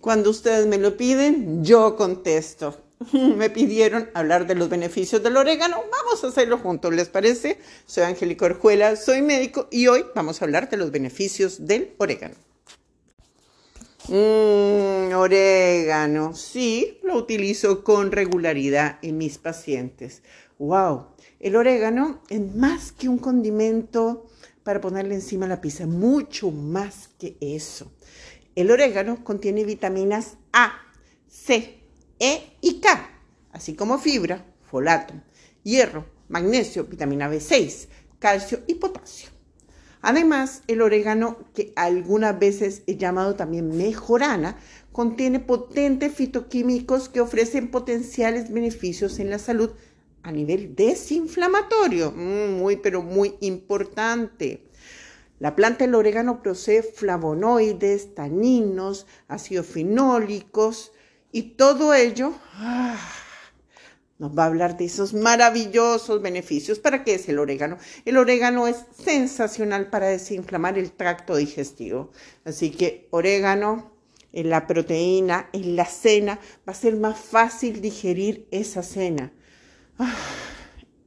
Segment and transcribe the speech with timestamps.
[0.00, 2.80] Cuando ustedes me lo piden, yo contesto.
[3.12, 5.76] Me pidieron hablar de los beneficios del orégano.
[5.90, 7.58] Vamos a hacerlo juntos, ¿les parece?
[7.86, 12.34] Soy Angélica Orjuela, soy médico y hoy vamos a hablar de los beneficios del orégano.
[14.08, 16.34] Mmm, orégano.
[16.34, 20.22] Sí, lo utilizo con regularidad en mis pacientes.
[20.58, 21.06] ¡Wow!
[21.38, 24.26] El orégano es más que un condimento
[24.62, 27.90] para ponerle encima la pizza, mucho más que eso.
[28.54, 30.72] El orégano contiene vitaminas A,
[31.28, 31.80] C,
[32.18, 33.10] E y K,
[33.52, 35.14] así como fibra, folato,
[35.62, 39.30] hierro, magnesio, vitamina B6, calcio y potasio.
[40.02, 44.56] Además, el orégano, que algunas veces es llamado también mejorana,
[44.92, 49.70] contiene potentes fitoquímicos que ofrecen potenciales beneficios en la salud
[50.22, 54.64] a nivel desinflamatorio, mm, muy pero muy importante.
[55.40, 60.92] La planta del orégano posee flavonoides, taninos, ácidos fenólicos
[61.32, 62.98] y todo ello ah,
[64.18, 66.78] nos va a hablar de esos maravillosos beneficios.
[66.78, 67.78] ¿Para qué es el orégano?
[68.04, 72.10] El orégano es sensacional para desinflamar el tracto digestivo.
[72.44, 73.92] Así que orégano
[74.34, 79.32] en la proteína, en la cena, va a ser más fácil digerir esa cena.
[79.98, 80.14] Ah,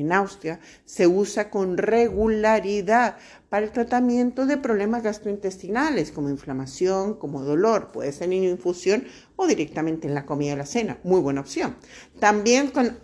[0.00, 3.16] en Austria se usa con regularidad
[3.48, 7.90] para el tratamiento de problemas gastrointestinales como inflamación, como dolor.
[7.92, 9.04] Puede ser en infusión
[9.36, 10.98] o directamente en la comida de la cena.
[11.04, 11.76] Muy buena opción.
[12.20, 12.98] También con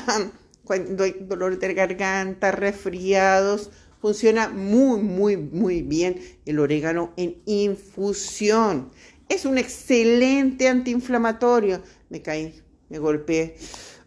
[0.64, 8.90] cuando hay dolor de garganta, resfriados, funciona muy, muy, muy bien el orégano en infusión.
[9.28, 11.82] Es un excelente antiinflamatorio.
[12.08, 13.56] Me caí, me golpeé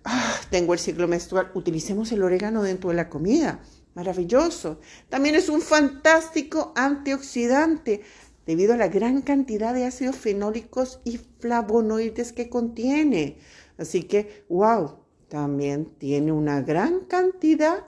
[0.03, 3.61] Ah, tengo el ciclo menstrual, utilicemos el orégano dentro de la comida.
[3.95, 4.79] Maravilloso.
[5.09, 8.01] También es un fantástico antioxidante
[8.45, 13.37] debido a la gran cantidad de ácidos fenólicos y flavonoides que contiene.
[13.77, 14.97] Así que, wow,
[15.29, 17.85] también tiene una gran cantidad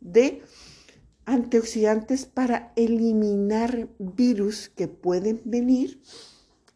[0.00, 0.42] de
[1.24, 6.00] antioxidantes para eliminar virus que pueden venir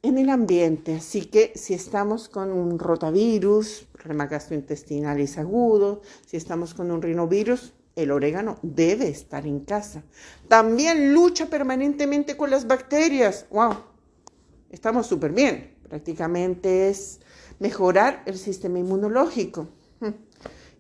[0.03, 0.95] en el ambiente.
[0.95, 7.75] Así que si estamos con un rotavirus, problema gastrointestinales agudos, si estamos con un rinovirus,
[7.97, 10.03] el orégano debe estar en casa.
[10.49, 13.47] También lucha permanentemente con las bacterias.
[13.51, 13.75] ¡Wow!
[14.71, 15.77] Estamos súper bien.
[15.89, 17.21] Prácticamente es
[17.59, 19.69] mejorar el sistema inmunológico.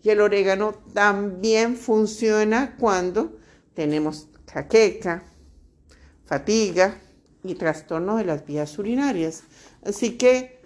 [0.02, 3.36] Y el orégano también funciona cuando
[3.74, 5.24] tenemos jaqueca,
[6.24, 6.96] fatiga,
[7.42, 9.42] y trastorno de las vías urinarias.
[9.84, 10.59] Así que,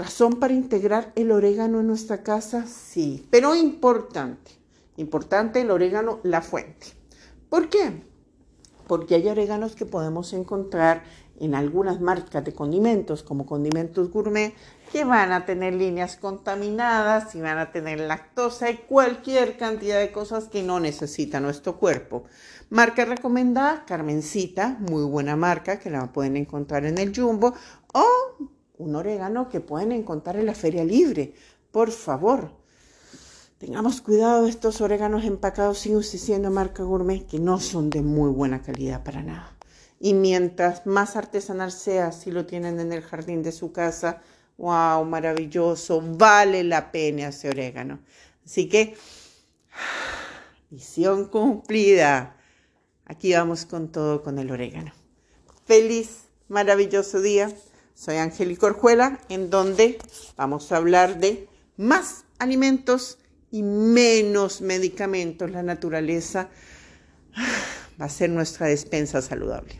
[0.00, 4.52] razón para integrar el orégano en nuestra casa, sí, pero importante,
[4.96, 6.88] importante el orégano, la fuente.
[7.48, 8.02] ¿Por qué?
[8.86, 11.04] Porque hay oréganos que podemos encontrar
[11.38, 14.54] en algunas marcas de condimentos, como condimentos gourmet,
[14.92, 20.12] que van a tener líneas contaminadas y van a tener lactosa y cualquier cantidad de
[20.12, 22.24] cosas que no necesita nuestro cuerpo.
[22.68, 27.54] Marca recomendada, Carmencita, muy buena marca que la pueden encontrar en el Jumbo,
[27.92, 28.04] o
[28.80, 31.34] un orégano que pueden encontrar en la Feria Libre.
[31.70, 32.50] Por favor,
[33.58, 38.30] tengamos cuidado de estos oréganos empacados sin siendo marca gourmet que no son de muy
[38.30, 39.54] buena calidad para nada.
[40.00, 44.22] Y mientras más artesanal sea, si lo tienen en el jardín de su casa,
[44.56, 48.00] wow, maravilloso, vale la pena ese orégano.
[48.46, 48.96] Así que,
[50.70, 52.36] misión cumplida.
[53.04, 54.92] Aquí vamos con todo con el orégano.
[55.66, 57.52] Feliz, maravilloso día.
[58.00, 59.98] Soy Angélica Orjuela, en donde
[60.34, 61.46] vamos a hablar de
[61.76, 63.18] más alimentos
[63.50, 65.50] y menos medicamentos.
[65.50, 66.48] La naturaleza
[68.00, 69.74] va a ser nuestra despensa saludable.